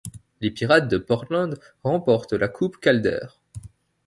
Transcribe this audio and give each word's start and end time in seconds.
Les 0.39 0.49
Pirates 0.49 0.87
de 0.87 0.97
Portland 0.97 1.59
remportent 1.83 2.33
la 2.33 2.47
coupe 2.47 2.79
Calder. 2.79 3.27